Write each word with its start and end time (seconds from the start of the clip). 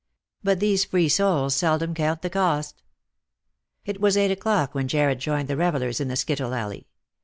But 0.43 0.59
these 0.59 0.83
free 0.85 1.07
souls 1.07 1.53
seldom 1.53 1.93
count 1.93 2.23
the 2.23 2.29
cost. 2.31 2.81
It 3.85 4.01
was 4.01 4.17
eight 4.17 4.31
o'clock 4.31 4.73
when 4.73 4.87
Jarred 4.87 5.19
joined 5.19 5.47
the 5.47 5.55
revellers 5.57 5.99
in 5.99 6.07
the 6.07 6.15
skittle 6.15 6.55
alley. 6.55 6.87